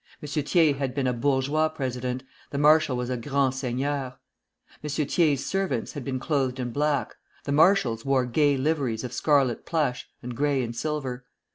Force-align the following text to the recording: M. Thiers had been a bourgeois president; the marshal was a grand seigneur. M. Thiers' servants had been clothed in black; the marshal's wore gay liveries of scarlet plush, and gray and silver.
M. 0.19 0.27
Thiers 0.27 0.77
had 0.77 0.95
been 0.95 1.05
a 1.05 1.13
bourgeois 1.13 1.69
president; 1.69 2.23
the 2.49 2.57
marshal 2.57 2.97
was 2.97 3.11
a 3.11 3.17
grand 3.17 3.53
seigneur. 3.53 4.17
M. 4.83 4.89
Thiers' 4.89 5.45
servants 5.45 5.93
had 5.93 6.03
been 6.03 6.17
clothed 6.19 6.59
in 6.59 6.71
black; 6.71 7.17
the 7.43 7.51
marshal's 7.51 8.03
wore 8.03 8.25
gay 8.25 8.57
liveries 8.57 9.03
of 9.03 9.13
scarlet 9.13 9.63
plush, 9.63 10.07
and 10.23 10.35
gray 10.35 10.63
and 10.63 10.75
silver. 10.75 11.25